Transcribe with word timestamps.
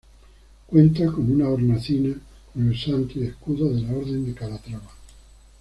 Cuenta 0.65 1.05
con 1.11 1.31
una 1.31 1.47
hornacina 1.47 2.15
con 2.51 2.69
el 2.69 2.75
santo 2.75 3.19
y 3.19 3.27
escudos 3.27 3.75
de 3.75 3.81
la 3.83 3.93
orden 3.95 4.25
de 4.25 4.33
Calatrava. 4.33 4.89